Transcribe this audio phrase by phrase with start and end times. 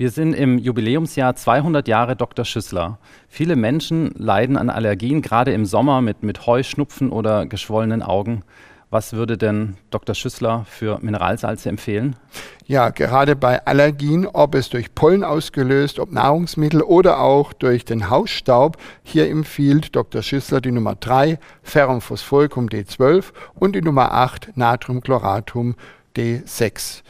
[0.00, 2.46] Wir sind im Jubiläumsjahr 200 Jahre Dr.
[2.46, 2.96] Schüssler.
[3.28, 8.42] Viele Menschen leiden an Allergien, gerade im Sommer mit, mit Heuschnupfen oder geschwollenen Augen.
[8.88, 10.14] Was würde denn Dr.
[10.14, 12.16] Schüssler für Mineralsalze empfehlen?
[12.66, 18.08] Ja, gerade bei Allergien, ob es durch Pollen ausgelöst, ob Nahrungsmittel oder auch durch den
[18.08, 20.22] Hausstaub, hier empfiehlt Dr.
[20.22, 25.74] Schüssler die Nummer 3, Ferrumphosphoricum D12 und die Nummer 8, Natriumchloratum
[26.16, 27.02] D6.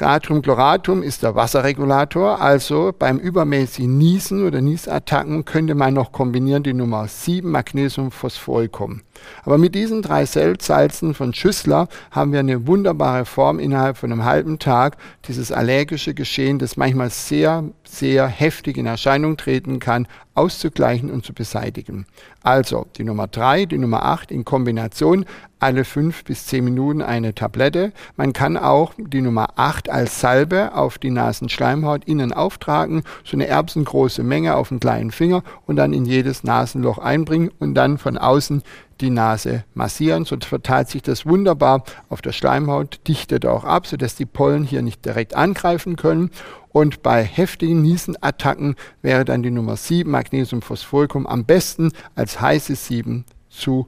[0.00, 6.74] Natriumchloratum ist der Wasserregulator, also beim übermäßigen Niesen oder Niesattacken könnte man noch kombinieren die
[6.74, 9.02] Nummer 7 Magnesiumphosphoricum.
[9.44, 14.24] Aber mit diesen drei Salzen von Schüssler haben wir eine wunderbare Form innerhalb von einem
[14.24, 21.10] halben Tag, dieses allergische Geschehen, das manchmal sehr, sehr heftig in Erscheinung treten kann, auszugleichen
[21.10, 22.06] und zu beseitigen.
[22.42, 25.24] Also die Nummer 3, die Nummer 8 in Kombination
[25.58, 27.92] alle 5 bis 10 Minuten eine Tablette.
[28.16, 33.48] Man kann auch die Nummer 8 als Salbe auf die Nasenschleimhaut innen auftragen, so eine
[33.48, 38.16] erbsengroße Menge auf einen kleinen Finger und dann in jedes Nasenloch einbringen und dann von
[38.16, 38.62] außen
[39.00, 44.14] die Nase massieren, sonst verteilt sich das wunderbar auf der Schleimhaut, dichtet auch ab, sodass
[44.14, 46.30] die Pollen hier nicht direkt angreifen können.
[46.70, 53.24] Und bei heftigen Niesenattacken wäre dann die Nummer 7 Magnesiumphosphoricum am besten als heißes 7
[53.48, 53.86] zu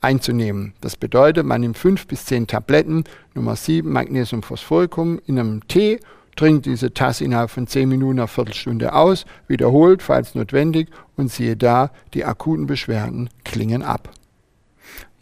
[0.00, 0.74] einzunehmen.
[0.80, 6.00] Das bedeutet, man nimmt 5 bis 10 Tabletten Nummer 7 Magnesiumphosphoricum in einem Tee
[6.36, 11.56] trinkt diese Tasse innerhalb von 10 Minuten, einer Viertelstunde aus, wiederholt, falls notwendig, und siehe
[11.56, 14.10] da, die akuten Beschwerden klingen ab.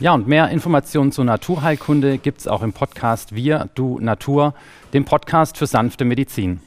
[0.04, 4.52] Ja, und mehr Informationen zur Naturheilkunde gibt es auch im Podcast Wir, Du, Natur,
[4.92, 6.60] dem Podcast für sanfte Medizin.